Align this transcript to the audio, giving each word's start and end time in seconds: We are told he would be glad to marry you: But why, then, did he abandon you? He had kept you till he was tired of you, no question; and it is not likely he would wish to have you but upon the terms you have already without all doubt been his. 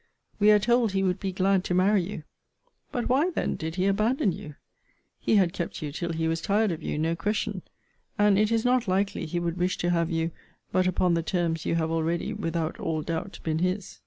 We 0.39 0.49
are 0.49 0.57
told 0.57 0.93
he 0.93 1.03
would 1.03 1.19
be 1.19 1.31
glad 1.31 1.63
to 1.65 1.75
marry 1.75 2.01
you: 2.01 2.23
But 2.91 3.07
why, 3.07 3.29
then, 3.29 3.55
did 3.55 3.75
he 3.75 3.85
abandon 3.85 4.31
you? 4.31 4.55
He 5.19 5.35
had 5.35 5.53
kept 5.53 5.83
you 5.83 5.91
till 5.91 6.11
he 6.11 6.27
was 6.27 6.41
tired 6.41 6.71
of 6.71 6.81
you, 6.81 6.97
no 6.97 7.15
question; 7.15 7.61
and 8.17 8.39
it 8.39 8.51
is 8.51 8.65
not 8.65 8.87
likely 8.87 9.27
he 9.27 9.39
would 9.39 9.57
wish 9.59 9.77
to 9.77 9.91
have 9.91 10.09
you 10.09 10.31
but 10.71 10.87
upon 10.87 11.13
the 11.13 11.21
terms 11.21 11.67
you 11.67 11.75
have 11.75 11.91
already 11.91 12.33
without 12.33 12.79
all 12.79 13.03
doubt 13.03 13.37
been 13.43 13.59
his. 13.59 13.99